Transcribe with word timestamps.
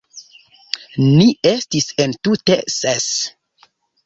Ni 1.07 1.27
estis 1.49 1.91
entute 2.07 2.59
ses. 2.79 3.07